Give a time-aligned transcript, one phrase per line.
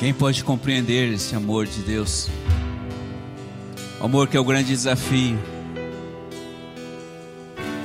[0.00, 2.30] Quem pode compreender esse amor de Deus?
[4.00, 5.38] O amor que é o grande desafio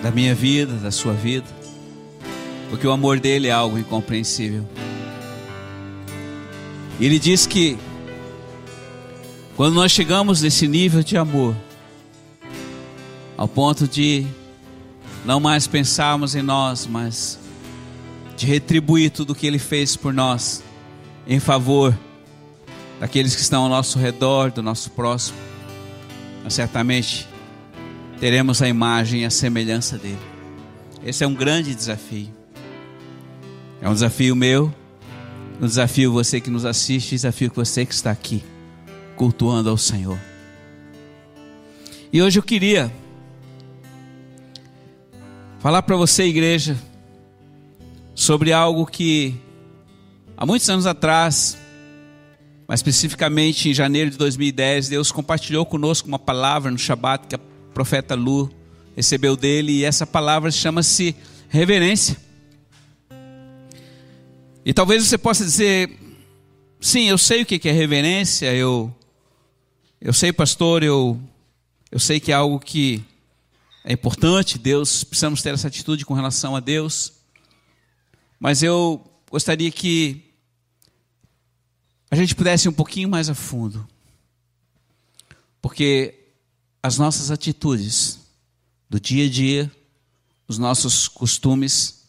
[0.01, 1.45] da minha vida, da sua vida,
[2.69, 4.65] porque o amor dele é algo incompreensível.
[7.01, 7.77] Ele diz que
[9.57, 11.53] quando nós chegamos nesse nível de amor,
[13.35, 14.25] ao ponto de
[15.25, 17.37] não mais pensarmos em nós, mas
[18.37, 20.63] de retribuir tudo o que ele fez por nós,
[21.27, 21.97] em favor
[22.99, 25.37] daqueles que estão ao nosso redor, do nosso próximo,
[26.43, 27.27] nós certamente
[28.19, 30.19] teremos a imagem e a semelhança dele.
[31.03, 32.33] Esse é um grande desafio.
[33.81, 34.73] É um desafio meu,
[35.61, 38.43] um desafio você que nos assiste, um desafio você que está aqui
[39.15, 40.19] cultuando ao Senhor.
[42.11, 42.91] E hoje eu queria
[45.59, 46.77] falar para você, igreja,
[48.13, 49.35] sobre algo que
[50.37, 51.57] há muitos anos atrás,
[52.67, 57.39] mas especificamente em janeiro de 2010, Deus compartilhou conosco uma palavra no Shabat que a
[57.73, 58.51] profeta Lu
[58.95, 61.15] recebeu dele, e essa palavra chama-se
[61.49, 62.17] reverência.
[64.65, 65.91] E talvez você possa dizer,
[66.79, 68.93] sim, eu sei o que é reverência, eu,
[70.01, 71.19] eu sei, pastor, eu,
[71.91, 73.03] eu sei que é algo que
[73.83, 77.13] é importante, Deus, precisamos ter essa atitude com relação a Deus,
[78.39, 80.24] mas eu gostaria que
[82.15, 83.85] a gente pudesse ir um pouquinho mais a fundo.
[85.61, 86.29] Porque
[86.81, 88.19] as nossas atitudes
[88.89, 89.71] do dia a dia,
[90.47, 92.07] os nossos costumes,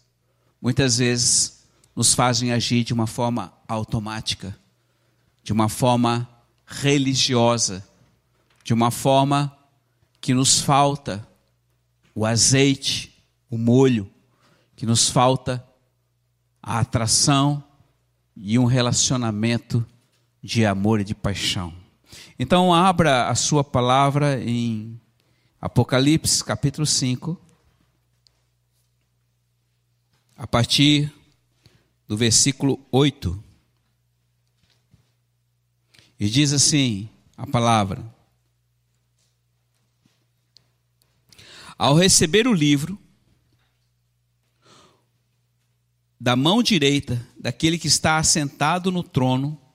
[0.63, 4.57] muitas vezes nos fazem agir de uma forma automática,
[5.43, 6.29] de uma forma
[6.65, 7.85] religiosa,
[8.63, 9.57] de uma forma
[10.21, 11.27] que nos falta
[12.15, 13.13] o azeite,
[13.51, 14.09] o molho,
[14.77, 15.67] que nos falta
[16.63, 17.65] a atração
[18.37, 19.85] e um relacionamento
[20.47, 21.75] de amor e de paixão.
[22.39, 25.01] Então, abra a sua palavra em
[25.61, 27.37] Apocalipse, capítulo 5,
[30.37, 31.13] a partir
[32.07, 33.43] do versículo 8.
[36.21, 38.05] E diz assim a palavra:
[41.77, 42.97] Ao receber o livro,
[46.21, 49.66] da mão direita daquele que está assentado no trono,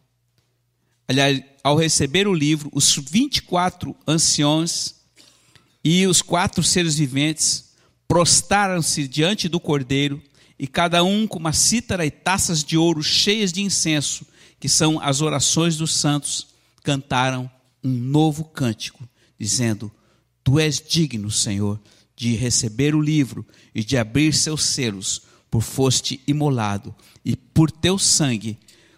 [1.11, 4.95] aliás, ao receber o livro, os 24 anciões
[5.83, 7.71] e os quatro seres viventes
[8.07, 10.21] prostaram-se diante do cordeiro,
[10.57, 14.25] e cada um com uma cítara e taças de ouro cheias de incenso,
[14.59, 16.49] que são as orações dos santos,
[16.83, 17.49] cantaram
[17.83, 19.07] um novo cântico,
[19.39, 19.91] dizendo:
[20.43, 21.81] Tu és digno, Senhor,
[22.15, 26.95] de receber o livro e de abrir seus selos, por foste imolado,
[27.25, 28.57] e por teu sangue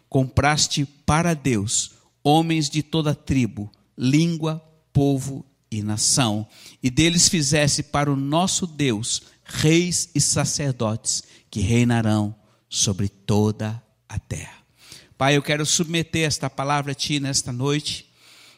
[0.09, 1.92] compraste para Deus
[2.23, 6.47] homens de toda tribo, língua, povo e nação,
[6.81, 12.35] e deles fizesse para o nosso Deus reis e sacerdotes que reinarão
[12.69, 14.63] sobre toda a terra.
[15.17, 18.07] Pai, eu quero submeter esta palavra a Ti nesta noite,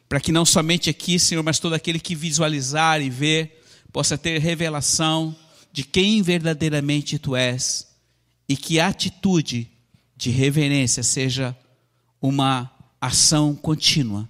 [0.08, 4.40] para que não somente aqui, Senhor, mas todo aquele que visualizar e ver, possa ter
[4.40, 5.36] revelação
[5.72, 7.88] de quem verdadeiramente Tu és,
[8.48, 9.70] e que a atitude
[10.16, 11.58] de reverência seja
[12.22, 14.28] uma ação contínua,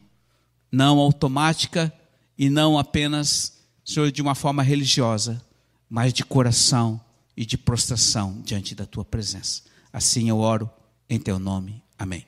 [0.72, 1.94] não automática
[2.38, 5.42] e não apenas, Senhor, de uma forma religiosa,
[5.90, 7.00] mas de coração
[7.36, 9.64] e de prostração diante da tua presença.
[9.92, 10.70] Assim eu oro
[11.10, 11.82] em teu nome.
[11.98, 12.26] Amém.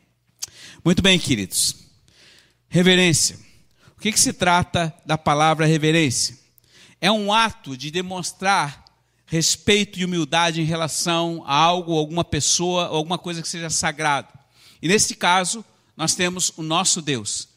[0.84, 1.76] Muito bem, queridos.
[2.70, 3.38] Reverência.
[3.98, 6.38] O que, que se trata da palavra reverência?
[7.02, 8.86] É um ato de demonstrar
[9.26, 14.30] respeito e humildade em relação a algo, alguma pessoa, alguma coisa que seja sagrado.
[14.82, 15.66] E nesse caso,
[15.98, 17.50] nós temos o nosso Deus,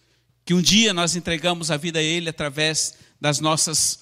[0.47, 4.01] que um dia nós entregamos a vida a Ele através das nossas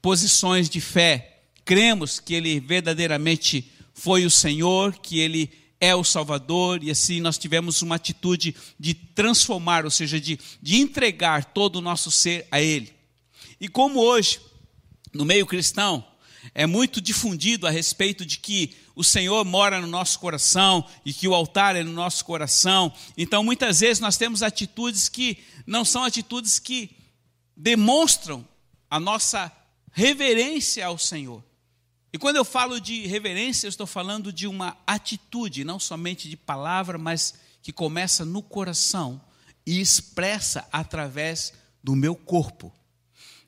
[0.00, 1.42] posições de fé.
[1.64, 7.36] Cremos que Ele verdadeiramente foi o Senhor, que Ele é o Salvador, e assim nós
[7.36, 12.60] tivemos uma atitude de transformar, ou seja, de, de entregar todo o nosso ser a
[12.60, 12.92] Ele.
[13.60, 14.40] E como hoje,
[15.12, 16.04] no meio cristão,
[16.54, 21.28] é muito difundido a respeito de que o Senhor mora no nosso coração e que
[21.28, 22.92] o altar é no nosso coração.
[23.16, 26.96] Então, muitas vezes nós temos atitudes que não são atitudes que
[27.56, 28.46] demonstram
[28.90, 29.52] a nossa
[29.92, 31.42] reverência ao Senhor.
[32.12, 36.36] E quando eu falo de reverência, eu estou falando de uma atitude, não somente de
[36.36, 39.20] palavra, mas que começa no coração
[39.64, 41.52] e expressa através
[41.82, 42.72] do meu corpo.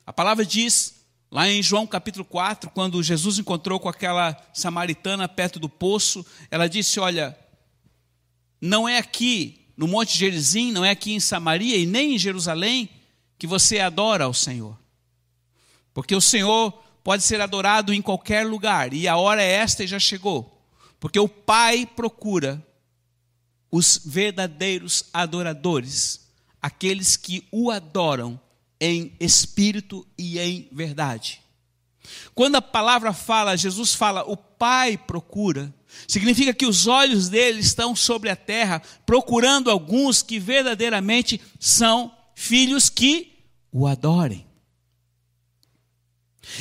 [0.06, 1.01] A palavra diz
[1.32, 6.68] Lá em João capítulo 4, quando Jesus encontrou com aquela samaritana perto do poço, ela
[6.68, 7.34] disse: Olha,
[8.60, 12.86] não é aqui no Monte Gerizim, não é aqui em Samaria e nem em Jerusalém
[13.38, 14.78] que você adora ao Senhor.
[15.94, 16.70] Porque o Senhor
[17.02, 20.62] pode ser adorado em qualquer lugar, e a hora é esta e já chegou.
[21.00, 22.62] Porque o Pai procura
[23.70, 26.28] os verdadeiros adoradores,
[26.60, 28.38] aqueles que o adoram
[28.82, 31.40] em espírito e em verdade.
[32.34, 35.72] Quando a palavra fala, Jesus fala, o Pai procura,
[36.08, 42.90] significa que os olhos dele estão sobre a terra, procurando alguns que verdadeiramente são filhos
[42.90, 44.44] que o adorem.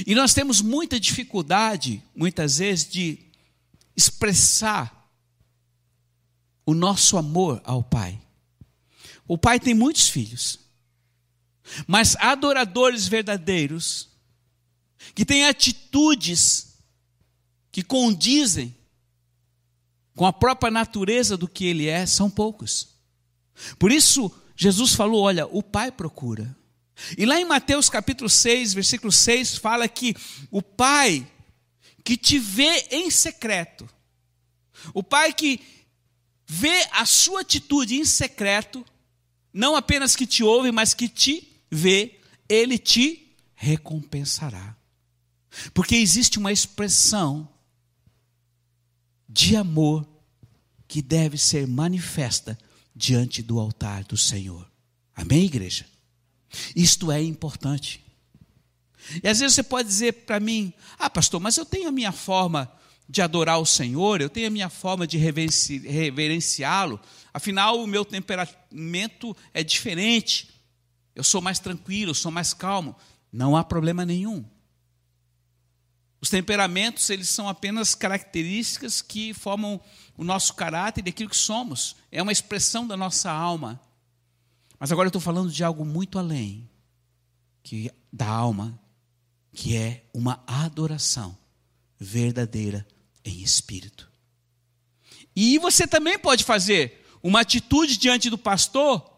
[0.05, 3.17] E nós temos muita dificuldade, muitas vezes, de
[3.97, 5.09] expressar
[6.63, 8.21] o nosso amor ao Pai.
[9.27, 10.60] O Pai tem muitos filhos,
[11.87, 14.09] mas adoradores verdadeiros,
[15.15, 16.77] que têm atitudes
[17.71, 18.75] que condizem
[20.15, 22.89] com a própria natureza do que Ele é, são poucos.
[23.79, 26.55] Por isso, Jesus falou: Olha, o Pai procura.
[27.17, 30.15] E lá em Mateus capítulo 6, versículo 6, fala que
[30.51, 31.27] o Pai
[32.03, 33.87] que te vê em secreto,
[34.93, 35.59] o Pai que
[36.45, 38.85] vê a sua atitude em secreto,
[39.53, 42.19] não apenas que te ouve, mas que te vê,
[42.49, 44.75] ele te recompensará.
[45.73, 47.47] Porque existe uma expressão
[49.27, 50.07] de amor
[50.87, 52.57] que deve ser manifesta
[52.93, 54.69] diante do altar do Senhor.
[55.15, 55.85] Amém, igreja?
[56.75, 58.03] Isto é importante.
[59.23, 62.11] E às vezes você pode dizer para mim: ah, pastor, mas eu tenho a minha
[62.11, 62.71] forma
[63.07, 66.99] de adorar o Senhor, eu tenho a minha forma de reverenciá-lo,
[67.33, 70.49] afinal o meu temperamento é diferente,
[71.15, 72.95] eu sou mais tranquilo, eu sou mais calmo.
[73.31, 74.45] Não há problema nenhum.
[76.21, 79.81] Os temperamentos, eles são apenas características que formam
[80.15, 81.95] o nosso caráter e daquilo que somos.
[82.11, 83.81] É uma expressão da nossa alma.
[84.79, 86.69] Mas agora eu estou falando de algo muito além
[87.63, 88.79] que da alma,
[89.53, 91.37] que é uma adoração
[91.99, 92.87] verdadeira
[93.23, 94.11] em espírito.
[95.35, 99.10] E você também pode fazer uma atitude diante do pastor,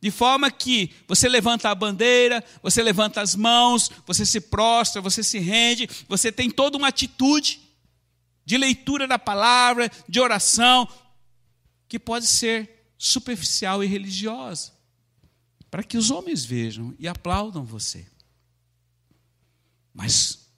[0.00, 5.22] de forma que você levanta a bandeira, você levanta as mãos, você se prostra, você
[5.22, 7.60] se rende, você tem toda uma atitude
[8.44, 10.88] de leitura da palavra, de oração,
[11.86, 14.72] que pode ser superficial e religiosa
[15.70, 18.06] para que os homens vejam e aplaudam você.
[19.94, 20.50] Mas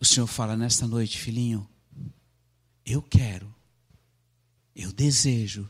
[0.00, 1.68] o Senhor fala nesta noite, filhinho,
[2.84, 3.54] eu quero,
[4.74, 5.68] eu desejo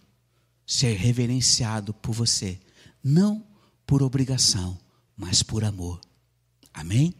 [0.66, 2.60] ser reverenciado por você,
[3.04, 3.46] não
[3.86, 4.80] por obrigação,
[5.14, 6.00] mas por amor.
[6.72, 7.14] Amém?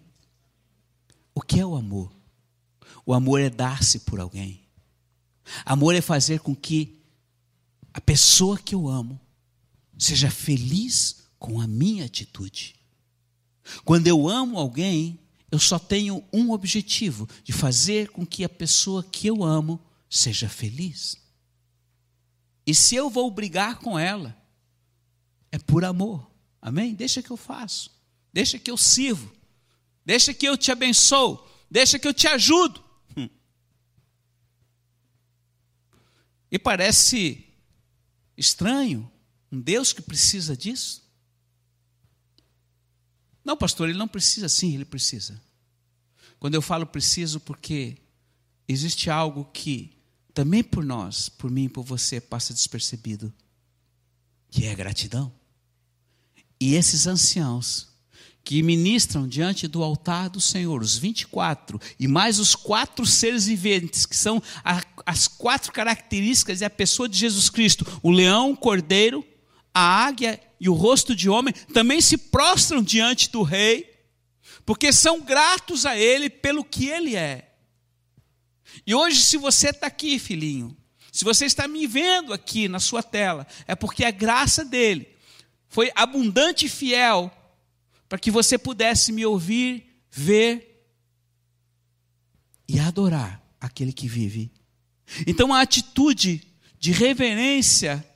[1.34, 2.10] O que é o amor?
[3.04, 4.62] O amor é dar-se por alguém.
[5.64, 7.02] Amor é fazer com que
[7.92, 9.20] a pessoa que eu amo
[9.98, 12.75] seja feliz com a minha atitude.
[13.84, 15.20] Quando eu amo alguém,
[15.50, 20.48] eu só tenho um objetivo: de fazer com que a pessoa que eu amo seja
[20.48, 21.16] feliz.
[22.66, 24.36] E se eu vou brigar com ela,
[25.54, 26.28] é por amor.
[26.60, 26.96] Amém?
[26.96, 27.88] Deixa que eu faço.
[28.32, 29.32] Deixa que eu sirvo.
[30.04, 31.48] Deixa que eu te abençoo.
[31.70, 32.82] Deixa que eu te ajudo.
[33.16, 33.28] Hum.
[36.50, 37.46] E parece
[38.36, 39.08] estranho
[39.52, 41.08] um Deus que precisa disso.
[43.44, 45.40] Não, pastor, ele não precisa, sim, ele precisa.
[46.40, 47.96] Quando eu falo preciso, porque
[48.67, 49.96] existe algo que
[50.32, 53.32] também por nós, por mim e por você, passa despercebido,
[54.50, 55.32] que é a gratidão.
[56.61, 57.94] E esses anciãos
[58.44, 64.05] que ministram diante do altar do Senhor, os 24, e mais os quatro seres viventes,
[64.05, 69.27] que são a, as quatro características da pessoa de Jesus Cristo: o leão, o cordeiro,
[69.73, 73.91] a águia e o rosto de homem também se prostram diante do rei,
[74.67, 77.51] porque são gratos a ele pelo que ele é.
[78.87, 80.77] E hoje, se você está aqui, filhinho,
[81.11, 85.13] se você está me vendo aqui na sua tela, é porque a graça dele
[85.74, 87.32] foi abundante e fiel
[88.08, 90.86] para que você pudesse me ouvir, ver
[92.69, 94.52] e adorar aquele que vive.
[95.26, 96.46] Então, a atitude
[96.78, 98.08] de reverência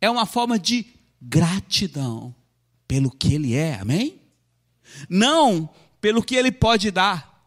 [0.00, 0.86] é uma forma de
[1.20, 2.32] gratidão
[2.86, 4.20] pelo que Ele é, amém?
[5.08, 5.68] Não
[6.00, 7.44] pelo que Ele pode dar.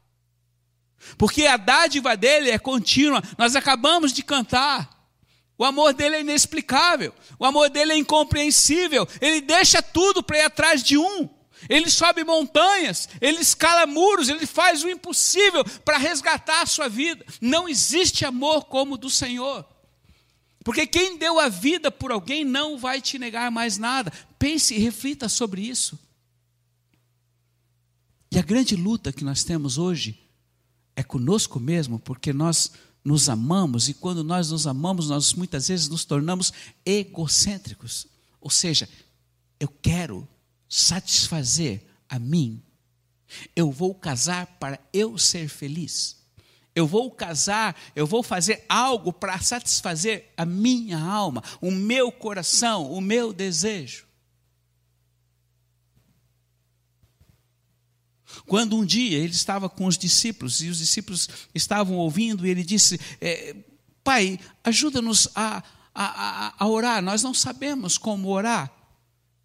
[1.17, 3.23] Porque a dádiva dele é contínua.
[3.37, 4.96] Nós acabamos de cantar.
[5.57, 7.13] O amor dele é inexplicável.
[7.39, 9.07] O amor dele é incompreensível.
[9.19, 11.29] Ele deixa tudo para ir atrás de um.
[11.67, 17.25] Ele sobe montanhas, ele escala muros, ele faz o impossível para resgatar a sua vida.
[17.41, 19.65] Não existe amor como o do Senhor.
[20.63, 24.11] Porque quem deu a vida por alguém não vai te negar mais nada.
[24.37, 25.97] Pense e reflita sobre isso.
[28.31, 30.19] E a grande luta que nós temos hoje
[30.95, 32.71] é conosco mesmo, porque nós
[33.07, 36.51] nos amamos e quando nós nos amamos, nós muitas vezes nos tornamos
[36.85, 38.05] egocêntricos.
[38.41, 38.89] Ou seja,
[39.57, 40.27] eu quero
[40.67, 42.61] satisfazer a mim.
[43.55, 46.17] Eu vou casar para eu ser feliz.
[46.75, 52.91] Eu vou casar, eu vou fazer algo para satisfazer a minha alma, o meu coração,
[52.91, 54.05] o meu desejo.
[58.47, 62.63] Quando um dia ele estava com os discípulos e os discípulos estavam ouvindo, e ele
[62.63, 63.55] disse: é,
[64.03, 65.61] Pai, ajuda-nos a,
[65.93, 68.71] a, a, orar, nós não sabemos como orar.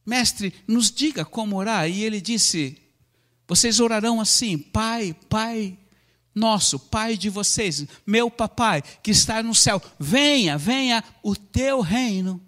[0.07, 1.91] Mestre, nos diga como orar.
[1.91, 2.79] E ele disse:
[3.49, 5.77] Vocês orarão assim, Pai, Pai
[6.33, 12.41] nosso, Pai de vocês, meu papai que está no céu, venha, venha o teu reino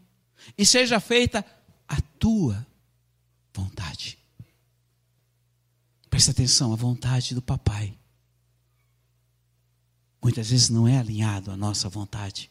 [0.57, 1.45] e seja feita
[1.89, 2.67] a tua
[3.53, 4.24] vontade.
[6.15, 7.93] Presta atenção, a vontade do papai.
[10.23, 12.49] Muitas vezes não é alinhado à nossa vontade.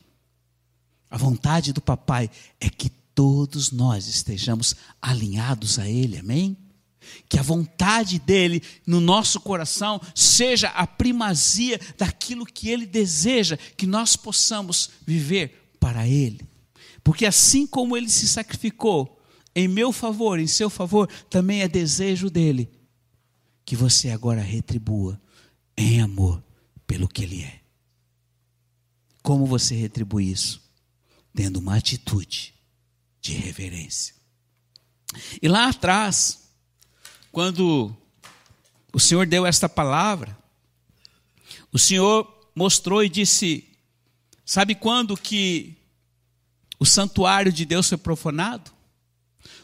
[1.10, 2.29] A vontade do papai
[2.60, 6.58] é que todos nós estejamos alinhados a ele, amém?
[7.29, 13.88] Que a vontade dele no nosso coração seja a primazia daquilo que ele deseja, que
[13.88, 16.46] nós possamos viver para ele.
[17.01, 19.22] Porque assim como ele se sacrificou
[19.55, 22.83] em meu favor, em seu favor, também é desejo dele
[23.65, 25.20] que você agora retribua
[25.77, 26.43] em amor
[26.86, 27.62] pelo que Ele é.
[29.22, 30.62] Como você retribui isso?
[31.34, 32.53] Tendo uma atitude
[33.22, 34.13] de reverência.
[35.41, 36.50] E lá atrás,
[37.32, 37.96] quando
[38.91, 40.38] o Senhor deu esta palavra,
[41.72, 43.67] o Senhor mostrou e disse:
[44.46, 45.77] Sabe quando que
[46.77, 48.72] o santuário de Deus foi profanado?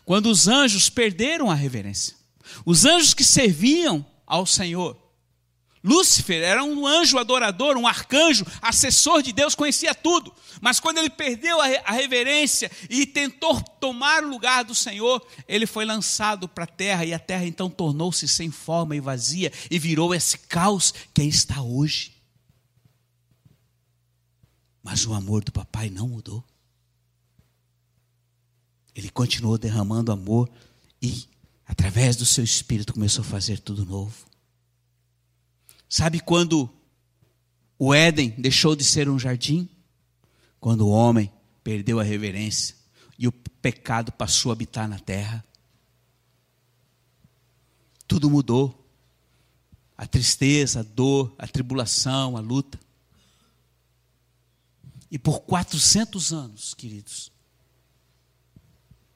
[0.05, 2.18] Quando os anjos perderam a reverência.
[2.65, 4.97] Os anjos que serviam ao Senhor.
[5.81, 10.33] Lúcifer era um anjo adorador, um arcanjo, assessor de Deus, conhecia tudo.
[10.59, 15.85] Mas quando ele perdeu a reverência e tentou tomar o lugar do Senhor, ele foi
[15.85, 20.13] lançado para a terra e a terra então tornou-se sem forma e vazia e virou
[20.13, 22.13] esse caos que está hoje.
[24.83, 26.43] Mas o amor do papai não mudou.
[28.93, 30.49] Ele continuou derramando amor
[31.01, 31.28] e
[31.69, 34.25] através do seu espírito, começou a fazer tudo novo.
[35.87, 36.67] Sabe quando
[37.77, 39.69] o Éden deixou de ser um jardim?
[40.59, 41.31] Quando o homem
[41.63, 42.75] perdeu a reverência
[43.19, 45.45] e o pecado passou a habitar na terra.
[48.07, 48.75] Tudo mudou.
[49.95, 52.79] A tristeza, a dor, a tribulação, a luta.
[55.11, 57.31] E por 400 anos, queridos,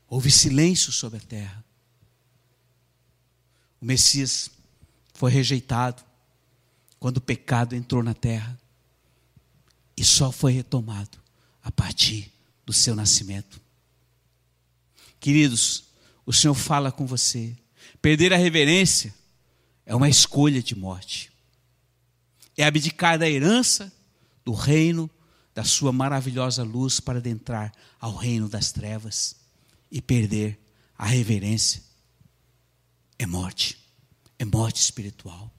[0.08, 1.63] houve silêncio sobre a terra.
[3.84, 4.50] O Messias
[5.14, 6.02] foi rejeitado
[6.98, 8.58] quando o pecado entrou na terra
[9.98, 11.18] e só foi retomado
[11.62, 12.32] a partir
[12.66, 13.60] do seu nascimento.
[15.20, 15.84] Queridos,
[16.26, 17.58] o Senhor fala com você.
[18.02, 19.14] Perder a reverência
[19.86, 21.30] é uma escolha de morte.
[22.56, 23.92] É abdicar da herança
[24.46, 25.10] do reino
[25.54, 29.36] da sua maravilhosa luz para adentrar ao reino das trevas
[29.92, 30.58] e perder
[30.98, 31.84] a reverência
[33.24, 33.78] é morte,
[34.38, 35.50] é morte espiritual.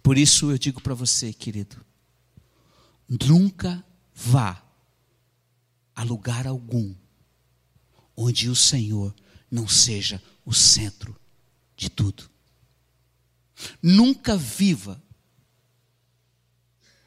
[0.00, 1.84] Por isso eu digo para você, querido,
[3.08, 3.84] nunca
[4.14, 4.62] vá
[5.96, 6.94] a lugar algum
[8.16, 9.12] onde o Senhor
[9.50, 11.18] não seja o centro
[11.76, 12.30] de tudo.
[13.82, 15.02] Nunca viva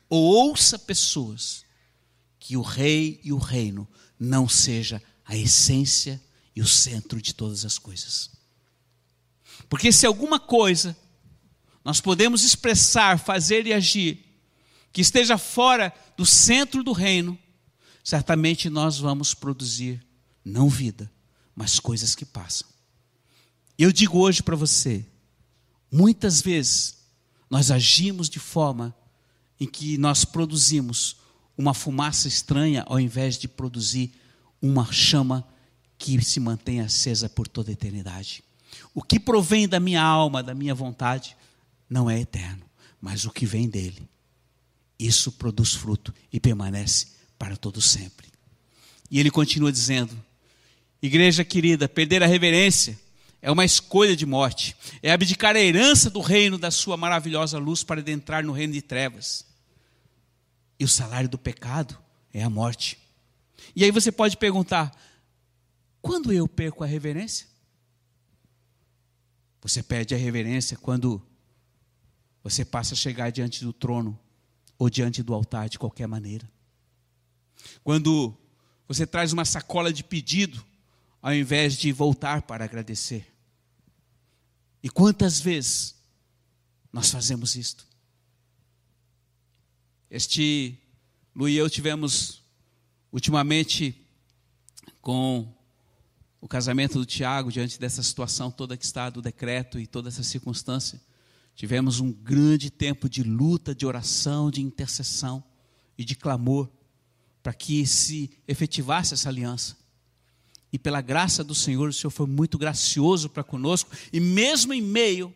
[0.10, 1.64] ou ouça pessoas
[2.38, 3.88] que o rei e o reino
[4.20, 6.22] não seja a essência
[6.58, 8.32] e o centro de todas as coisas.
[9.70, 10.98] Porque se alguma coisa
[11.86, 14.26] nós podemos expressar, fazer e agir
[14.92, 17.38] que esteja fora do centro do reino,
[18.04, 20.04] certamente nós vamos produzir
[20.44, 21.12] não vida,
[21.56, 22.68] mas coisas que passam.
[23.78, 25.06] Eu digo hoje para você,
[25.92, 26.98] muitas vezes
[27.52, 28.96] nós agimos de forma
[29.60, 31.18] em que nós produzimos
[31.56, 34.12] uma fumaça estranha ao invés de produzir
[34.60, 35.48] uma chama
[35.98, 38.44] que se mantenha acesa por toda a eternidade.
[38.94, 41.36] O que provém da minha alma, da minha vontade,
[41.90, 42.64] não é eterno,
[43.02, 44.08] mas o que vem dele,
[45.00, 48.28] isso produz fruto e permanece para todo sempre.
[49.10, 50.18] E ele continua dizendo:
[51.02, 53.00] Igreja querida, perder a reverência
[53.42, 57.84] é uma escolha de morte, é abdicar a herança do reino da sua maravilhosa luz
[57.84, 59.46] para adentrar no reino de trevas.
[60.80, 61.98] E o salário do pecado
[62.34, 62.98] é a morte.
[63.76, 64.92] E aí você pode perguntar:
[66.08, 67.46] quando eu perco a reverência?
[69.62, 71.22] Você perde a reverência quando
[72.42, 74.18] você passa a chegar diante do trono
[74.80, 76.50] ou diante do altar de qualquer maneira.
[77.84, 78.34] Quando
[78.88, 80.66] você traz uma sacola de pedido
[81.22, 83.28] ao invés de voltar para agradecer.
[84.82, 85.94] E quantas vezes
[86.94, 87.86] nós fazemos isto?
[90.10, 90.80] Este
[91.36, 92.42] Lu e eu tivemos
[93.12, 94.08] ultimamente
[95.02, 95.57] com
[96.48, 100.24] o casamento do Tiago, diante dessa situação toda que está do decreto e toda essa
[100.24, 100.98] circunstância,
[101.54, 105.44] tivemos um grande tempo de luta, de oração, de intercessão
[105.98, 106.70] e de clamor
[107.44, 109.76] para que se efetivasse essa aliança.
[110.72, 114.82] E pela graça do Senhor, o Senhor foi muito gracioso para conosco, e mesmo em
[114.82, 115.36] meio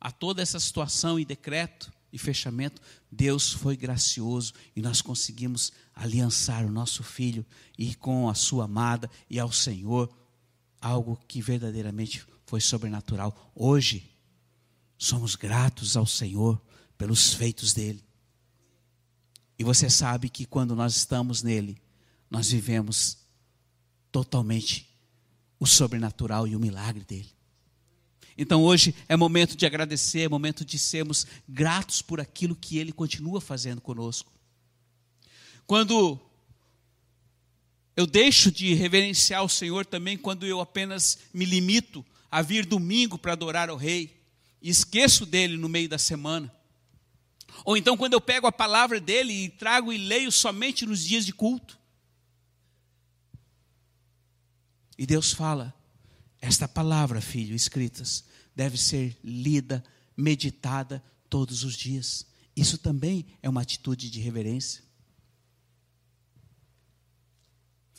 [0.00, 6.64] a toda essa situação e decreto e fechamento, Deus foi gracioso e nós conseguimos aliançar
[6.64, 7.44] o nosso filho
[7.76, 10.08] e com a sua amada e ao Senhor,
[10.80, 13.52] algo que verdadeiramente foi sobrenatural.
[13.54, 14.10] Hoje,
[14.96, 16.60] somos gratos ao Senhor
[16.96, 18.02] pelos feitos dele.
[19.58, 21.80] E você sabe que quando nós estamos nele,
[22.30, 23.18] nós vivemos
[24.10, 24.88] totalmente
[25.58, 27.37] o sobrenatural e o milagre dele.
[28.40, 32.92] Então hoje é momento de agradecer, é momento de sermos gratos por aquilo que ele
[32.92, 34.32] continua fazendo conosco.
[35.66, 36.20] Quando
[37.96, 43.18] eu deixo de reverenciar o Senhor também, quando eu apenas me limito a vir domingo
[43.18, 44.16] para adorar ao Rei,
[44.62, 46.52] e esqueço dele no meio da semana.
[47.64, 51.26] Ou então quando eu pego a palavra dele e trago e leio somente nos dias
[51.26, 51.76] de culto.
[54.96, 55.74] E Deus fala:
[56.40, 58.24] esta palavra, filho, escritas,
[58.58, 59.84] deve ser lida,
[60.16, 61.00] meditada
[61.30, 62.26] todos os dias.
[62.56, 64.82] Isso também é uma atitude de reverência.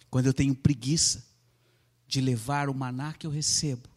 [0.09, 1.25] Quando eu tenho preguiça
[2.05, 3.88] de levar o maná que eu recebo,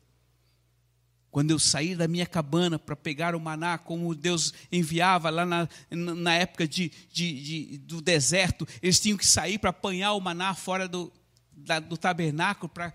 [1.32, 5.68] quando eu sair da minha cabana para pegar o maná, como Deus enviava lá na,
[5.90, 10.54] na época de, de, de, do deserto, eles tinham que sair para apanhar o maná
[10.54, 11.12] fora do,
[11.56, 12.94] da, do tabernáculo para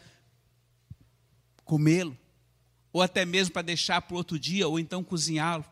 [1.65, 2.18] comê-lo,
[2.91, 5.65] ou até mesmo para deixar para o outro dia, ou então cozinhá-lo.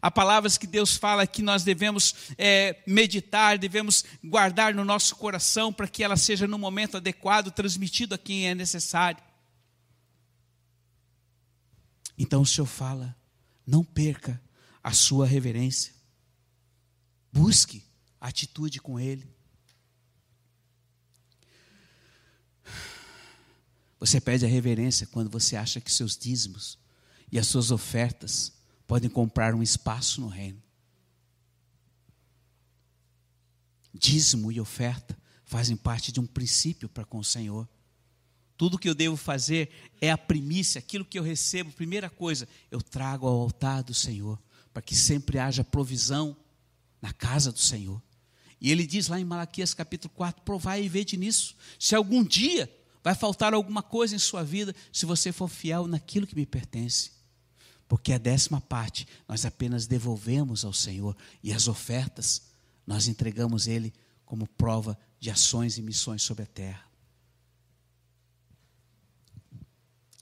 [0.00, 5.72] Há palavras que Deus fala que nós devemos é, meditar, devemos guardar no nosso coração
[5.72, 9.22] para que ela seja no momento adequado transmitido a quem é necessário.
[12.18, 13.16] Então o Senhor fala:
[13.66, 14.40] não perca
[14.82, 15.94] a sua reverência,
[17.32, 17.84] busque
[18.20, 19.37] atitude com Ele.
[23.98, 26.78] Você perde a reverência quando você acha que seus dízimos
[27.30, 28.52] e as suas ofertas
[28.86, 30.62] podem comprar um espaço no reino.
[33.92, 37.68] Dízimo e oferta fazem parte de um princípio para com o Senhor.
[38.56, 42.82] Tudo que eu devo fazer é a primícia, aquilo que eu recebo, primeira coisa, eu
[42.82, 44.40] trago ao altar do Senhor,
[44.72, 46.36] para que sempre haja provisão
[47.00, 48.02] na casa do Senhor.
[48.60, 51.56] E ele diz lá em Malaquias capítulo 4: provai e vede nisso.
[51.78, 52.70] Se algum dia
[53.02, 57.12] Vai faltar alguma coisa em sua vida se você for fiel naquilo que me pertence.
[57.88, 62.42] Porque a décima parte nós apenas devolvemos ao Senhor e as ofertas
[62.86, 63.92] nós entregamos Ele
[64.26, 66.86] como prova de ações e missões sobre a terra.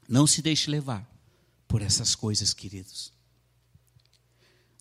[0.08, 1.08] Não se deixe levar
[1.66, 3.12] por essas coisas, queridos.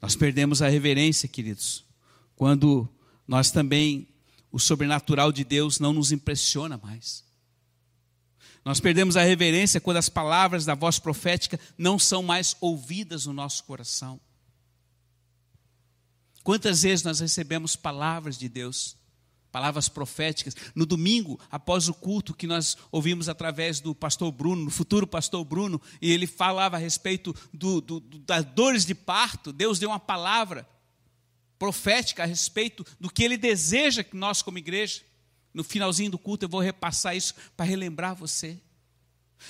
[0.02, 1.84] Nós perdemos a reverência, queridos,
[2.36, 2.88] quando
[3.28, 4.08] nós também,
[4.52, 7.24] o sobrenatural de Deus não nos impressiona mais.
[8.66, 13.34] Nós perdemos a reverência quando as palavras da voz profética não são mais ouvidas no
[13.34, 14.20] nosso coração.
[16.44, 18.98] Quantas vezes nós recebemos palavras de Deus,
[19.52, 24.72] palavras proféticas, no domingo, após o culto que nós ouvimos através do pastor Bruno, no
[24.72, 29.78] futuro pastor Bruno, e ele falava a respeito do, do, das dores de parto, Deus
[29.78, 30.68] deu uma palavra
[31.60, 35.04] profética a respeito do que ele deseja que nós, como igreja,
[35.56, 38.60] no finalzinho do culto eu vou repassar isso para relembrar você.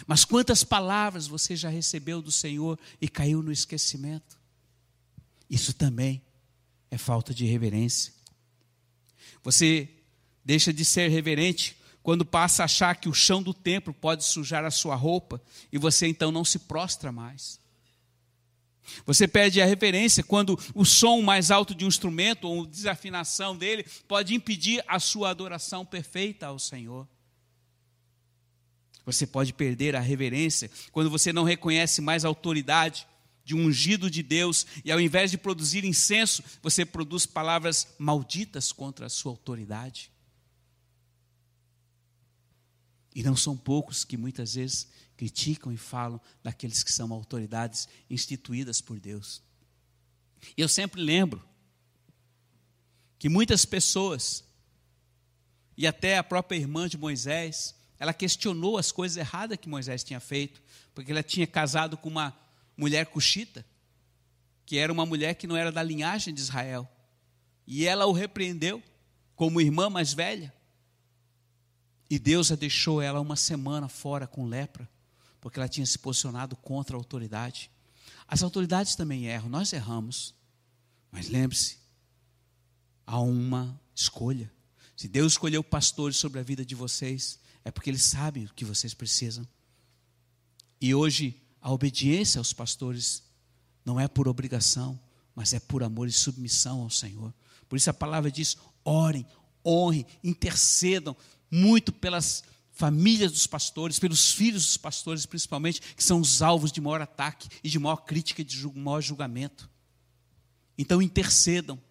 [0.05, 4.37] Mas quantas palavras você já recebeu do Senhor e caiu no esquecimento?
[5.49, 6.21] Isso também
[6.91, 8.13] é falta de reverência.
[9.43, 9.89] Você
[10.43, 14.63] deixa de ser reverente quando passa a achar que o chão do templo pode sujar
[14.63, 15.41] a sua roupa
[15.71, 17.59] e você então não se prostra mais.
[19.05, 23.85] Você perde a referência quando o som mais alto de um instrumento ou desafinação dele
[24.07, 27.07] pode impedir a sua adoração perfeita ao Senhor.
[29.05, 33.07] Você pode perder a reverência quando você não reconhece mais a autoridade
[33.45, 38.71] de um ungido de Deus, e ao invés de produzir incenso, você produz palavras malditas
[38.71, 40.11] contra a sua autoridade.
[43.13, 48.81] E não são poucos que muitas vezes criticam e falam daqueles que são autoridades instituídas
[48.81, 49.41] por Deus.
[50.57, 51.43] E eu sempre lembro
[53.17, 54.43] que muitas pessoas,
[55.77, 60.19] e até a própria irmã de Moisés, ela questionou as coisas erradas que Moisés tinha
[60.19, 60.61] feito,
[60.93, 62.37] porque ela tinha casado com uma
[62.77, 63.65] mulher cuxita,
[64.65, 66.89] que era uma mulher que não era da linhagem de Israel.
[67.65, 68.83] E ela o repreendeu
[69.35, 70.53] como irmã mais velha.
[72.09, 74.87] E Deus a deixou ela uma semana fora com lepra,
[75.45, 77.69] porque ela tinha se posicionado contra a autoridade.
[78.27, 80.33] As autoridades também erram, nós erramos.
[81.11, 81.77] Mas lembre-se,
[83.05, 84.51] há uma escolha.
[84.97, 88.65] Se Deus escolheu pastores sobre a vida de vocês, é porque Ele sabe o que
[88.65, 89.47] vocês precisam.
[90.81, 93.21] E hoje, a obediência aos pastores
[93.85, 94.99] não é por obrigação,
[95.35, 97.31] mas é por amor e submissão ao Senhor.
[97.69, 99.23] Por isso a palavra diz: orem,
[99.63, 101.15] honrem, intercedam
[101.51, 102.43] muito pelas
[102.75, 107.47] famílias dos pastores, pelos filhos dos pastores, principalmente, que são os alvos de maior ataque
[107.63, 109.69] e de maior crítica e de maior julgamento.
[110.77, 111.81] Então intercedam.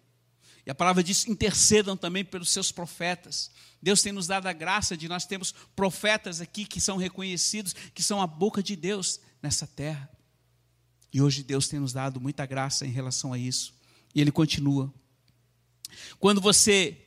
[0.63, 3.49] E a palavra diz: intercedam também pelos seus profetas.
[3.81, 8.03] Deus tem nos dado a graça de nós termos profetas aqui que são reconhecidos, que
[8.03, 10.09] são a boca de Deus nessa terra.
[11.11, 13.73] E hoje Deus tem nos dado muita graça em relação a isso.
[14.13, 14.93] E ele continua.
[16.19, 17.04] Quando você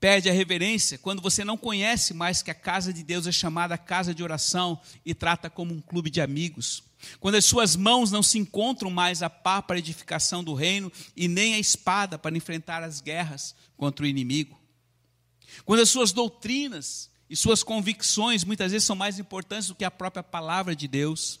[0.00, 3.78] perde a reverência, quando você não conhece mais que a casa de Deus é chamada
[3.78, 6.82] casa de oração e trata como um clube de amigos,
[7.20, 10.92] quando as suas mãos não se encontram mais a pá para a edificação do reino
[11.16, 14.58] e nem a espada para enfrentar as guerras contra o inimigo,
[15.64, 19.90] quando as suas doutrinas e suas convicções muitas vezes são mais importantes do que a
[19.90, 21.40] própria palavra de Deus,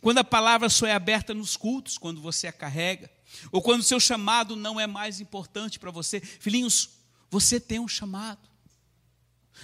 [0.00, 3.10] quando a palavra só é aberta nos cultos, quando você a carrega,
[3.52, 6.97] ou quando o seu chamado não é mais importante para você, filhinhos,
[7.30, 8.48] você tem um chamado.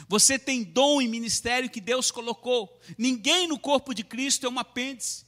[0.08, 2.80] Você tem dom e ministério que Deus colocou.
[2.98, 5.24] Ninguém no corpo de Cristo é um apêndice.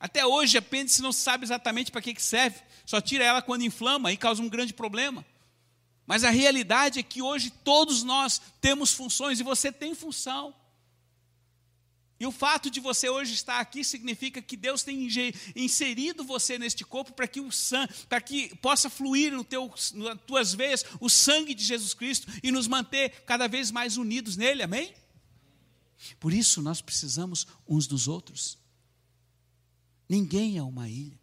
[0.00, 2.60] Até hoje, apêndice não sabe exatamente para que serve.
[2.84, 5.24] Só tira ela quando inflama e causa um grande problema.
[6.06, 10.54] Mas a realidade é que hoje todos nós temos funções e você tem função.
[12.20, 15.08] E o fato de você hoje estar aqui significa que Deus tem
[15.54, 20.20] inserido você neste corpo para que o sangue, para que possa fluir no teu, nas
[20.26, 24.64] tuas veias o sangue de Jesus Cristo e nos manter cada vez mais unidos nele,
[24.64, 24.92] amém?
[26.18, 28.58] Por isso nós precisamos uns dos outros.
[30.08, 31.18] Ninguém é uma ilha.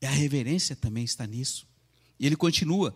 [0.00, 1.66] E a reverência também está nisso.
[2.18, 2.94] E ele continua.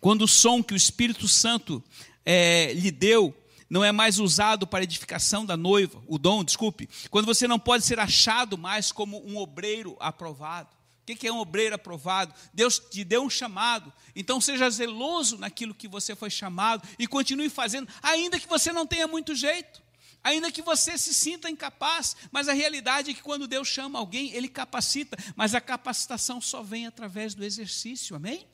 [0.00, 1.82] Quando o som que o Espírito Santo
[2.24, 3.34] é, lhe deu
[3.68, 7.84] não é mais usado para edificação da noiva, o dom, desculpe, quando você não pode
[7.84, 10.74] ser achado mais como um obreiro aprovado.
[11.02, 12.34] O que é um obreiro aprovado?
[12.52, 17.48] Deus te deu um chamado, então seja zeloso naquilo que você foi chamado e continue
[17.48, 19.80] fazendo, ainda que você não tenha muito jeito,
[20.22, 24.32] ainda que você se sinta incapaz, mas a realidade é que quando Deus chama alguém,
[24.32, 28.44] Ele capacita, mas a capacitação só vem através do exercício, amém?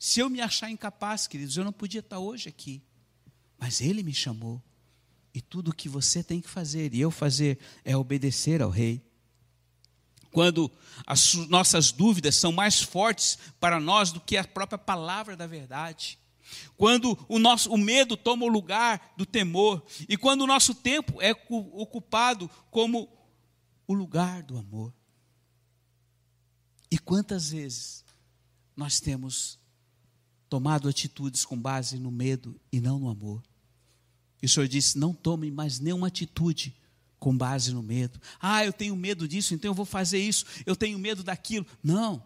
[0.00, 2.82] Se eu me achar incapaz, queridos, eu não podia estar hoje aqui.
[3.60, 4.62] Mas ele me chamou.
[5.34, 9.04] E tudo o que você tem que fazer e eu fazer é obedecer ao rei.
[10.32, 10.70] Quando
[11.06, 16.18] as nossas dúvidas são mais fortes para nós do que a própria palavra da verdade.
[16.76, 21.20] Quando o nosso o medo toma o lugar do temor e quando o nosso tempo
[21.20, 23.08] é ocupado como
[23.86, 24.92] o lugar do amor.
[26.90, 28.04] E quantas vezes
[28.74, 29.58] nós temos
[30.48, 33.42] tomado atitudes com base no medo e não no amor?
[34.42, 36.74] E o Senhor disse: não tome mais nenhuma atitude
[37.18, 38.18] com base no medo.
[38.40, 40.44] Ah, eu tenho medo disso, então eu vou fazer isso.
[40.64, 41.66] Eu tenho medo daquilo.
[41.82, 42.22] Não.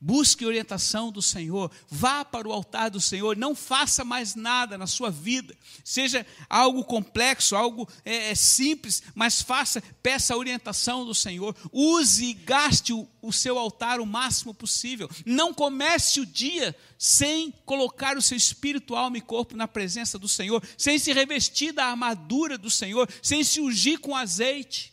[0.00, 4.86] Busque orientação do Senhor, vá para o altar do Senhor, não faça mais nada na
[4.86, 11.14] sua vida, seja algo complexo, algo é, é, simples, mas faça, peça a orientação do
[11.14, 15.08] Senhor, use e gaste o, o seu altar o máximo possível.
[15.24, 20.28] Não comece o dia sem colocar o seu espírito, alma e corpo na presença do
[20.28, 24.92] Senhor, sem se revestir da armadura do Senhor, sem se ungir com azeite,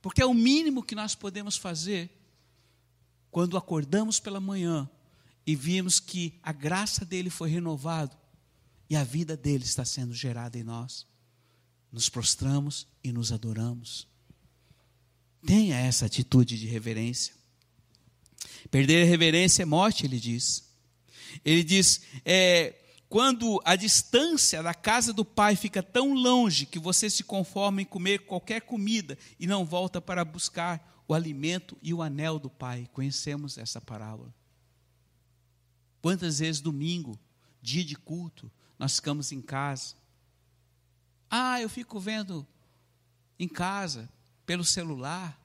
[0.00, 2.21] porque é o mínimo que nós podemos fazer
[3.32, 4.88] quando acordamos pela manhã
[5.46, 8.14] e vimos que a graça dele foi renovada
[8.90, 11.06] e a vida dele está sendo gerada em nós,
[11.90, 14.06] nos prostramos e nos adoramos.
[15.46, 17.34] Tenha essa atitude de reverência.
[18.70, 20.70] Perder a reverência é morte, ele diz.
[21.42, 22.74] Ele diz: é,
[23.08, 27.86] quando a distância da casa do pai fica tão longe que você se conforma em
[27.86, 32.88] comer qualquer comida e não volta para buscar o alimento e o anel do pai.
[32.92, 34.34] Conhecemos essa parábola.
[36.00, 37.18] Quantas vezes domingo,
[37.60, 39.94] dia de culto, nós ficamos em casa?
[41.30, 42.46] Ah, eu fico vendo
[43.38, 44.08] em casa,
[44.44, 45.38] pelo celular.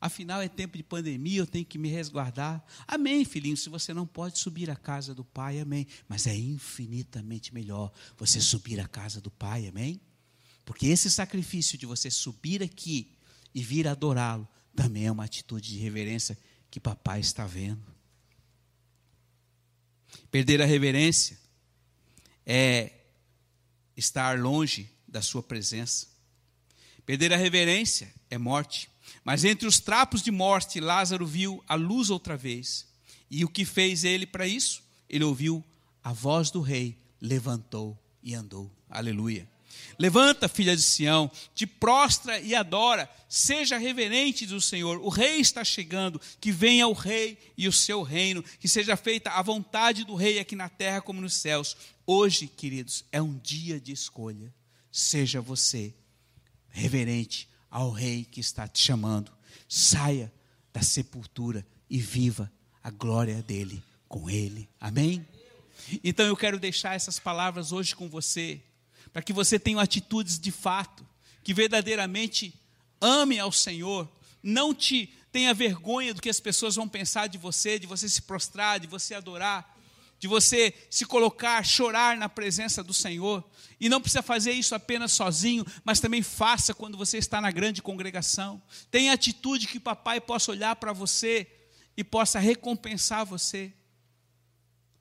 [0.00, 2.64] Afinal, é tempo de pandemia, eu tenho que me resguardar.
[2.86, 3.56] Amém, filhinho.
[3.56, 5.86] Se você não pode subir à casa do Pai, amém.
[6.08, 10.00] Mas é infinitamente melhor você subir à casa do Pai, amém?
[10.64, 13.16] Porque esse sacrifício de você subir aqui
[13.54, 14.46] e vir adorá-lo
[14.78, 16.38] também é uma atitude de reverência
[16.70, 17.82] que papai está vendo.
[20.30, 21.36] Perder a reverência
[22.46, 22.92] é
[23.96, 26.06] estar longe da sua presença.
[27.04, 28.88] Perder a reverência é morte.
[29.24, 32.86] Mas entre os trapos de morte, Lázaro viu a luz outra vez.
[33.28, 34.84] E o que fez ele para isso?
[35.08, 35.64] Ele ouviu
[36.04, 38.72] a voz do rei, levantou e andou.
[38.88, 39.50] Aleluia.
[39.98, 44.98] Levanta, filha de Sião, te prostra e adora, seja reverente do Senhor.
[45.00, 49.30] O rei está chegando, que venha o rei e o seu reino, que seja feita
[49.30, 51.76] a vontade do rei aqui na terra como nos céus.
[52.06, 54.54] Hoje, queridos, é um dia de escolha.
[54.90, 55.94] Seja você
[56.70, 59.32] reverente ao Rei que está te chamando.
[59.68, 60.32] Saia
[60.72, 62.50] da sepultura e viva
[62.82, 64.68] a glória dele com ele.
[64.80, 65.26] Amém?
[66.02, 68.60] Então eu quero deixar essas palavras hoje com você,
[69.18, 71.04] para que você tenha atitudes de fato,
[71.42, 72.54] que verdadeiramente
[73.00, 74.08] ame ao Senhor,
[74.40, 78.22] não te tenha vergonha do que as pessoas vão pensar de você, de você se
[78.22, 79.76] prostrar, de você adorar,
[80.20, 83.42] de você se colocar, chorar na presença do Senhor.
[83.80, 87.82] E não precisa fazer isso apenas sozinho, mas também faça quando você está na grande
[87.82, 88.62] congregação.
[88.88, 91.44] Tenha atitude que papai possa olhar para você
[91.96, 93.72] e possa recompensar você.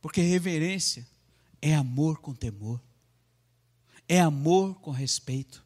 [0.02, 1.08] Porque reverência
[1.62, 2.82] é amor com temor,
[4.08, 5.66] é amor com respeito.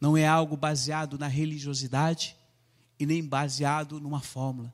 [0.00, 2.36] Não é algo baseado na religiosidade
[2.98, 4.72] e nem baseado numa fórmula,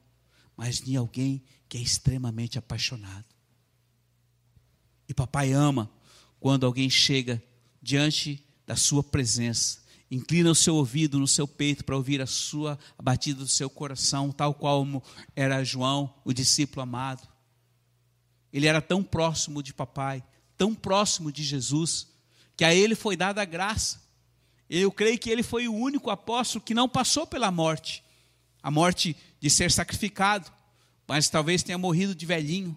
[0.56, 3.24] mas em alguém que é extremamente apaixonado.
[5.08, 5.90] E papai ama
[6.40, 7.42] quando alguém chega
[7.80, 12.78] diante da sua presença, inclina o seu ouvido no seu peito para ouvir a sua
[12.98, 14.86] a batida do seu coração, tal qual
[15.34, 17.26] era João, o discípulo amado.
[18.52, 20.22] Ele era tão próximo de papai,
[20.58, 22.11] tão próximo de Jesus,
[22.56, 24.00] que a ele foi dada a graça.
[24.68, 28.02] Eu creio que ele foi o único apóstolo que não passou pela morte,
[28.62, 30.50] a morte de ser sacrificado,
[31.06, 32.76] mas talvez tenha morrido de velhinho.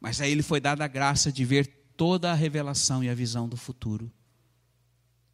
[0.00, 3.48] Mas a ele foi dada a graça de ver toda a revelação e a visão
[3.48, 4.10] do futuro,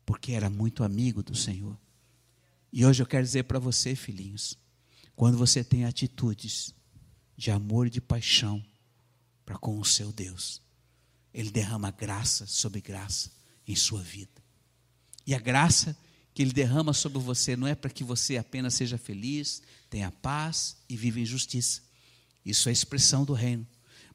[0.05, 1.79] porque era muito amigo do Senhor.
[2.73, 4.57] E hoje eu quero dizer para você, filhinhos,
[5.17, 6.75] quando você tem atitudes
[7.37, 8.65] de amor e de paixão
[9.45, 10.63] para com o seu Deus,
[11.33, 13.40] Ele derrama graça sobre graça
[13.71, 14.43] em sua vida.
[15.27, 15.97] E a graça
[16.35, 20.77] que Ele derrama sobre você não é para que você apenas seja feliz, tenha paz
[20.89, 21.83] e viva em justiça.
[22.45, 23.67] Isso é expressão do reino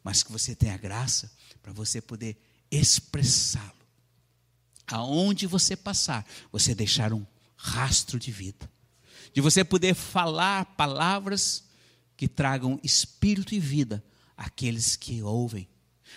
[0.05, 1.31] mas que você tenha graça
[1.63, 2.37] para você poder
[2.69, 3.73] expressá-lo.
[4.85, 8.71] Aonde você passar, você deixar um rastro de vida.
[9.33, 11.63] De você poder falar palavras
[12.15, 14.05] que tragam espírito e vida
[14.37, 15.67] àqueles que ouvem.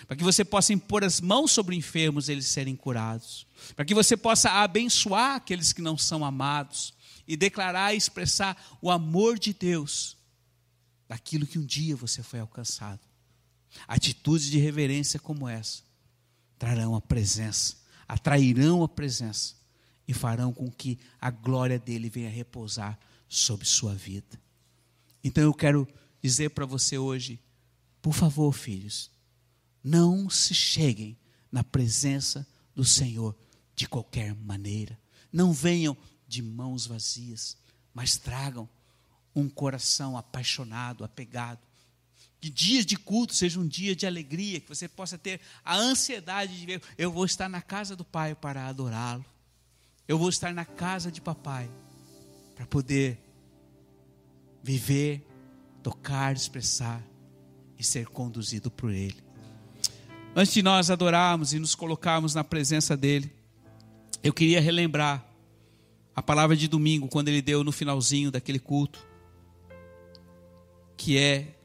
[0.07, 3.45] Para que você possa impor as mãos sobre enfermos e eles serem curados.
[3.75, 6.93] Para que você possa abençoar aqueles que não são amados.
[7.27, 10.17] E declarar e expressar o amor de Deus
[11.07, 13.01] daquilo que um dia você foi alcançado.
[13.87, 15.83] Atitudes de reverência como essa
[16.59, 19.55] trarão a presença, atrairão a presença
[20.05, 24.39] e farão com que a glória dele venha repousar sobre sua vida.
[25.23, 25.87] Então eu quero
[26.21, 27.39] dizer para você hoje,
[28.01, 29.09] por favor, filhos,
[29.83, 31.17] não se cheguem
[31.51, 33.35] na presença do Senhor
[33.75, 34.99] de qualquer maneira.
[35.31, 37.57] Não venham de mãos vazias,
[37.93, 38.69] mas tragam
[39.35, 41.59] um coração apaixonado, apegado,
[42.39, 46.57] que dias de culto sejam um dia de alegria, que você possa ter a ansiedade
[46.57, 49.25] de ver, eu vou estar na casa do Pai para adorá-lo.
[50.07, 51.69] Eu vou estar na casa de papai
[52.55, 53.19] para poder
[54.63, 55.23] viver,
[55.83, 57.03] tocar, expressar
[57.77, 59.28] e ser conduzido por ele.
[60.35, 63.33] Antes de nós adorarmos e nos colocarmos na presença dele,
[64.23, 65.25] eu queria relembrar
[66.15, 69.05] a palavra de domingo, quando ele deu no finalzinho daquele culto,
[70.95, 71.55] que é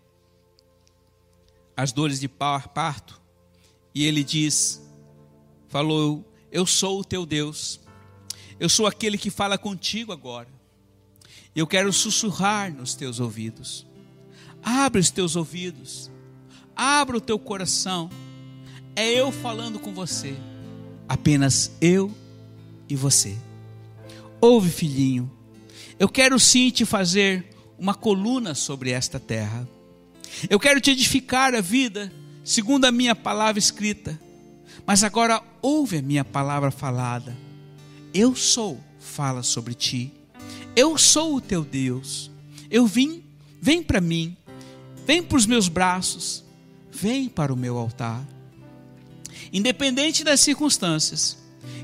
[1.77, 3.21] as dores de parto,
[3.95, 4.81] e ele diz:
[5.69, 7.81] falou, eu sou o teu Deus,
[8.59, 10.49] eu sou aquele que fala contigo agora.
[11.55, 13.87] Eu quero sussurrar nos teus ouvidos.
[14.63, 16.11] Abre os teus ouvidos,
[16.75, 18.09] abra o teu coração,
[18.97, 20.35] é eu falando com você.
[21.09, 22.11] Apenas eu
[22.89, 23.37] e você.
[24.41, 25.31] Ouve, filhinho,
[25.99, 27.47] eu quero sim te fazer
[27.79, 29.69] uma coluna sobre esta terra.
[30.49, 34.21] Eu quero te edificar a vida segundo a minha palavra escrita.
[34.87, 37.37] Mas agora ouve a minha palavra falada.
[38.13, 40.13] Eu sou, fala sobre ti.
[40.77, 42.31] Eu sou o teu Deus.
[42.71, 43.23] Eu vim,
[43.61, 44.37] vem para mim.
[45.07, 46.45] Vem para os meus braços.
[46.91, 48.27] Vem para o meu altar.
[49.55, 51.39] Independente das circunstâncias,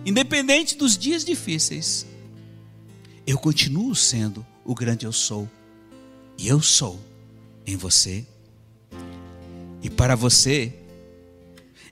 [0.05, 2.05] independente dos dias difíceis,
[3.25, 5.49] eu continuo sendo o grande eu sou.
[6.37, 7.01] E eu sou
[7.65, 8.27] em você.
[9.81, 10.75] E para você,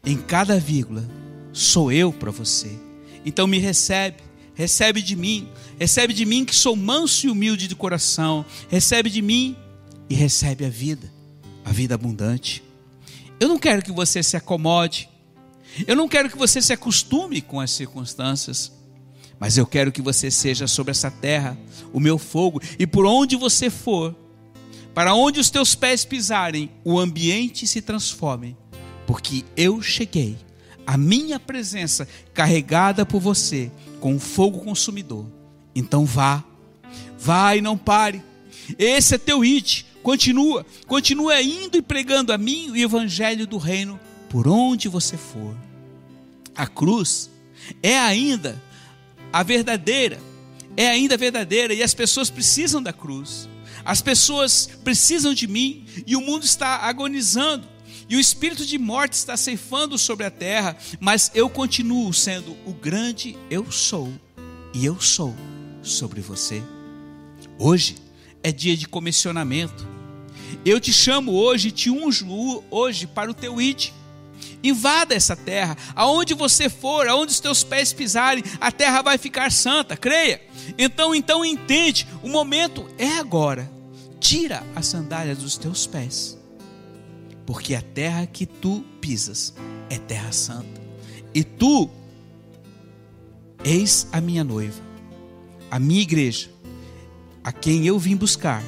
[0.04, 1.08] em cada vírgula,
[1.52, 2.76] sou eu para você.
[3.24, 4.16] Então me recebe,
[4.54, 9.22] recebe de mim, recebe de mim que sou manso e humilde de coração, recebe de
[9.22, 9.56] mim
[10.10, 11.08] e recebe a vida,
[11.64, 12.64] a vida abundante.
[13.38, 15.08] Eu não quero que você se acomode,
[15.86, 18.72] eu não quero que você se acostume com as circunstâncias,
[19.38, 21.56] mas eu quero que você seja sobre essa terra
[21.92, 24.14] o meu fogo, e por onde você for,
[24.94, 28.56] para onde os teus pés pisarem, o ambiente se transforme,
[29.06, 30.36] porque eu cheguei,
[30.86, 35.26] a minha presença carregada por você com fogo consumidor.
[35.74, 36.42] Então vá,
[37.18, 38.22] vá e não pare.
[38.78, 39.86] Esse é teu hit.
[40.02, 45.54] Continua, continua indo e pregando a mim o evangelho do reino por onde você for.
[46.58, 47.30] A cruz
[47.80, 48.60] é ainda
[49.32, 50.20] a verdadeira,
[50.76, 53.48] é ainda verdadeira e as pessoas precisam da cruz.
[53.84, 57.64] As pessoas precisam de mim e o mundo está agonizando.
[58.08, 62.72] E o espírito de morte está ceifando sobre a terra, mas eu continuo sendo o
[62.72, 64.12] grande eu sou,
[64.74, 65.36] e eu sou
[65.80, 66.60] sobre você.
[67.56, 67.96] Hoje
[68.42, 69.86] é dia de comissionamento.
[70.64, 73.92] Eu te chamo hoje, te unjo hoje para o teu id.
[74.62, 79.52] Invada essa terra, aonde você for, aonde os teus pés pisarem, a terra vai ficar
[79.52, 80.40] santa, creia.
[80.76, 83.70] Então, então entende, o momento é agora
[84.20, 86.36] tira a sandália dos teus pés,
[87.46, 89.54] porque a terra que tu pisas
[89.88, 90.80] é terra santa,
[91.32, 91.88] e tu
[93.64, 94.82] eis a minha noiva,
[95.70, 96.50] a minha igreja,
[97.44, 98.62] a quem eu vim buscar,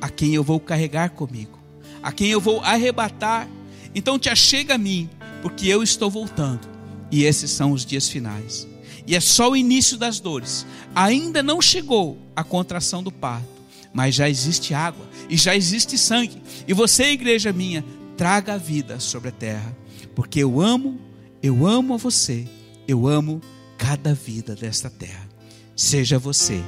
[0.00, 1.58] a quem eu vou carregar comigo,
[2.02, 3.48] a quem eu vou arrebatar.
[3.94, 5.10] Então te achega a mim,
[5.42, 6.68] porque eu estou voltando,
[7.10, 8.66] e esses são os dias finais.
[9.06, 10.66] E é só o início das dores.
[10.94, 13.60] Ainda não chegou a contração do parto
[13.92, 16.40] mas já existe água e já existe sangue.
[16.66, 17.84] E você, igreja minha,
[18.16, 19.76] traga a vida sobre a terra,
[20.14, 20.98] porque eu amo,
[21.42, 22.46] eu amo a você,
[22.86, 23.40] eu amo
[23.76, 25.28] cada vida desta terra.
[25.74, 26.62] Seja você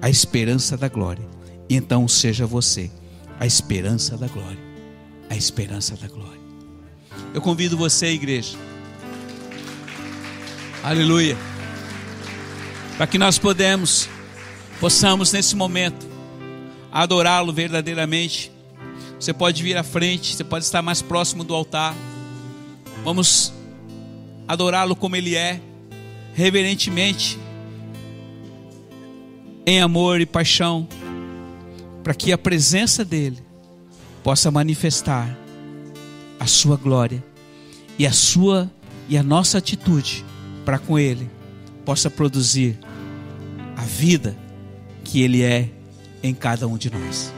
[0.00, 1.26] a esperança da glória.
[1.68, 2.90] E então seja você
[3.40, 4.68] a esperança da glória.
[5.30, 6.37] A esperança da glória.
[7.34, 8.56] Eu convido você, igreja.
[10.82, 11.36] Aleluia.
[12.96, 14.08] Para que nós podemos,
[14.80, 16.06] possamos nesse momento
[16.90, 18.50] adorá-lo verdadeiramente,
[19.20, 21.94] você pode vir à frente, você pode estar mais próximo do altar.
[23.04, 23.52] Vamos
[24.46, 25.60] adorá-lo como ele é,
[26.34, 27.38] reverentemente,
[29.66, 30.88] em amor e paixão,
[32.02, 33.38] para que a presença dele
[34.22, 35.36] possa manifestar
[36.38, 37.22] a sua glória
[37.98, 38.70] e a sua
[39.08, 40.24] e a nossa atitude
[40.64, 41.30] para com ele
[41.84, 42.78] possa produzir
[43.76, 44.36] a vida
[45.04, 45.70] que ele é
[46.22, 47.32] em cada um de nós.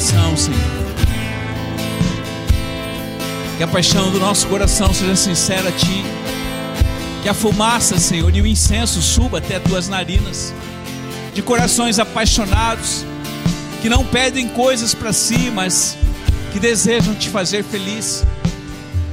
[0.00, 0.60] Adoração, Senhor.
[3.58, 6.04] Que a paixão do nosso coração seja sincera a Ti.
[7.22, 10.54] Que a fumaça, Senhor, e o incenso suba até tuas narinas.
[11.34, 13.04] De corações apaixonados,
[13.82, 15.98] que não pedem coisas para si, mas
[16.50, 18.24] que desejam te fazer feliz.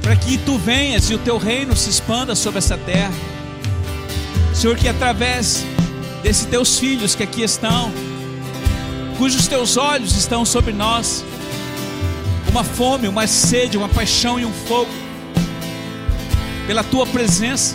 [0.00, 3.12] Para que tu venhas e o teu reino se expanda sobre essa terra.
[4.54, 5.66] Senhor, que através
[6.22, 7.92] desses teus filhos que aqui estão,
[9.18, 11.24] cujos teus olhos estão sobre nós,
[12.52, 14.90] uma fome, uma sede, uma paixão e um fogo
[16.68, 17.74] pela tua presença,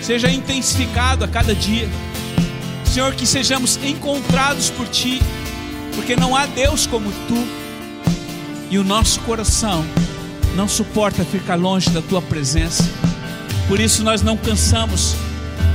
[0.00, 1.86] seja intensificado a cada dia.
[2.86, 5.20] Senhor, que sejamos encontrados por ti,
[5.94, 7.46] porque não há Deus como tu,
[8.70, 9.84] e o nosso coração
[10.56, 12.84] não suporta ficar longe da tua presença.
[13.68, 15.14] Por isso nós não cansamos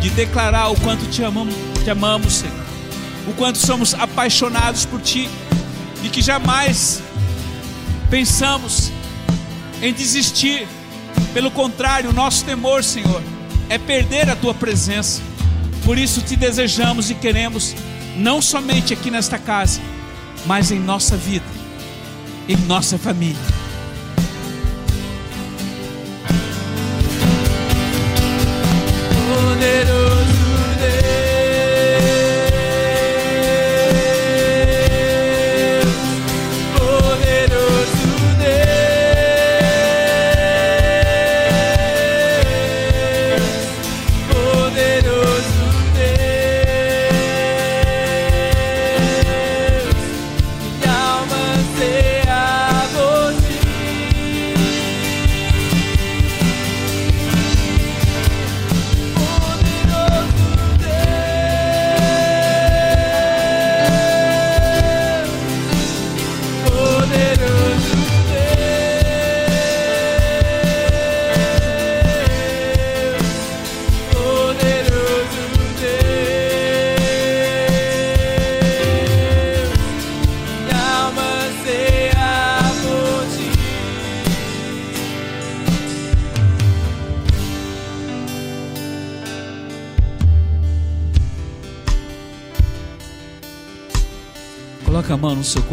[0.02, 1.54] de declarar o quanto te amamos,
[1.84, 2.63] te amamos, Senhor.
[3.28, 5.30] O quanto somos apaixonados por ti
[6.04, 7.02] e que jamais
[8.10, 8.92] pensamos
[9.82, 10.68] em desistir.
[11.34, 13.24] Pelo contrário, o nosso temor, Senhor,
[13.70, 15.22] é perder a tua presença.
[15.84, 17.76] Por isso te desejamos e queremos,
[18.16, 19.82] não somente aqui nesta casa,
[20.46, 21.46] mas em nossa vida,
[22.48, 23.36] em nossa família.
[29.28, 30.03] Poderoso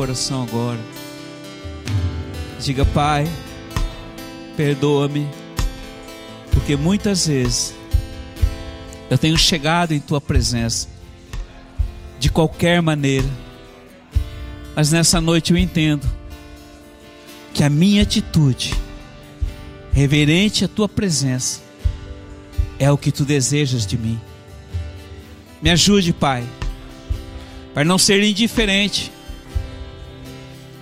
[0.00, 0.80] coração agora.
[2.58, 3.30] Diga, Pai,
[4.56, 5.28] perdoa-me,
[6.52, 7.74] porque muitas vezes
[9.10, 10.88] eu tenho chegado em tua presença
[12.18, 13.28] de qualquer maneira.
[14.74, 16.10] Mas nessa noite eu entendo
[17.52, 18.74] que a minha atitude,
[19.92, 21.60] reverente à tua presença,
[22.78, 24.18] é o que tu desejas de mim.
[25.60, 26.42] Me ajude, Pai,
[27.74, 29.12] para não ser indiferente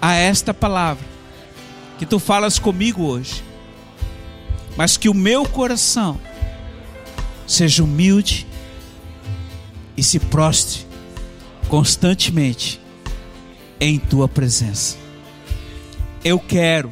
[0.01, 1.05] a esta palavra
[1.99, 3.42] que tu falas comigo hoje,
[4.76, 6.20] mas que o meu coração
[7.46, 8.46] seja humilde
[9.96, 10.86] e se prostre
[11.68, 12.80] constantemente
[13.80, 14.96] em tua presença.
[16.24, 16.90] Eu quero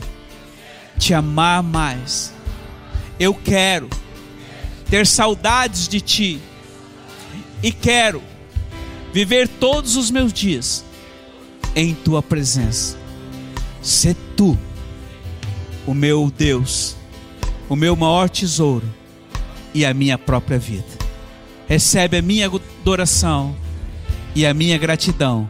[0.98, 2.32] te amar mais.
[3.18, 3.88] Eu quero
[4.90, 6.40] ter saudades de ti.
[7.62, 8.22] E quero
[9.12, 10.84] viver todos os meus dias
[11.76, 12.96] em tua presença.
[13.82, 14.58] Se tu,
[15.86, 16.96] o meu Deus,
[17.68, 18.88] o meu maior tesouro
[19.74, 20.86] e a minha própria vida.
[21.68, 23.54] Recebe a minha adoração
[24.34, 25.48] e a minha gratidão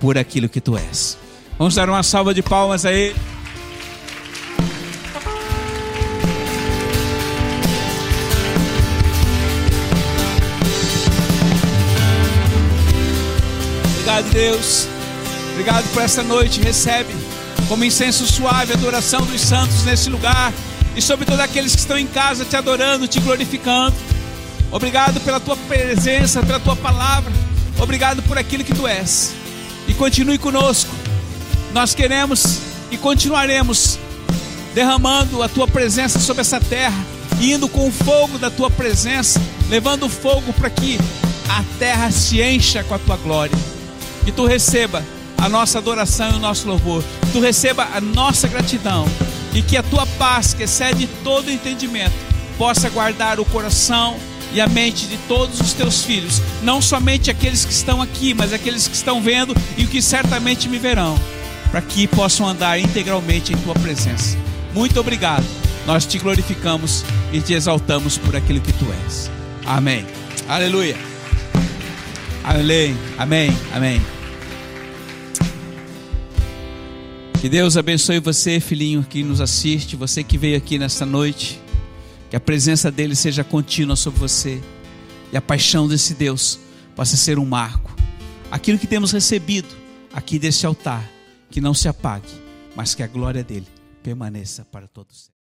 [0.00, 1.16] por aquilo que tu és.
[1.56, 3.14] Vamos dar uma salva de palmas a ele.
[14.14, 14.93] Obrigado, Deus.
[15.54, 16.60] Obrigado por essa noite.
[16.60, 17.14] Recebe
[17.68, 20.52] como incenso suave a adoração dos santos nesse lugar
[20.96, 23.94] e sobre todos aqueles que estão em casa te adorando, te glorificando.
[24.72, 27.32] Obrigado pela tua presença, pela tua palavra.
[27.78, 29.32] Obrigado por aquilo que tu és.
[29.86, 30.90] E continue conosco.
[31.72, 32.58] Nós queremos
[32.90, 33.96] e continuaremos
[34.74, 37.00] derramando a tua presença sobre essa terra,
[37.40, 39.40] indo com o fogo da tua presença,
[39.70, 40.98] levando fogo para que
[41.48, 43.56] a terra se encha com a tua glória.
[44.24, 45.04] Que tu receba
[45.44, 47.04] a nossa adoração e o nosso louvor.
[47.30, 49.06] Tu receba a nossa gratidão
[49.52, 52.14] e que a tua paz, que excede todo entendimento,
[52.56, 54.16] possa guardar o coração
[54.54, 58.54] e a mente de todos os teus filhos, não somente aqueles que estão aqui, mas
[58.54, 61.14] aqueles que estão vendo e que certamente me verão,
[61.70, 64.38] para que possam andar integralmente em tua presença.
[64.72, 65.44] Muito obrigado.
[65.86, 69.30] Nós te glorificamos e te exaltamos por aquilo que tu és.
[69.66, 70.06] Amém.
[70.48, 70.96] Aleluia.
[72.42, 72.96] Amém.
[73.18, 73.58] Amém.
[73.74, 74.13] Amém.
[77.44, 81.60] Que Deus abençoe você, filhinho que nos assiste, você que veio aqui nesta noite.
[82.30, 84.62] Que a presença dele seja contínua sobre você.
[85.30, 86.58] E a paixão desse Deus
[86.96, 87.94] possa ser um marco.
[88.50, 89.68] Aquilo que temos recebido
[90.10, 91.06] aqui desse altar,
[91.50, 92.32] que não se apague,
[92.74, 93.68] mas que a glória dele
[94.02, 95.33] permaneça para todos.